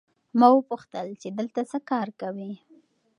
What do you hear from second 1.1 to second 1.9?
چې دلته څه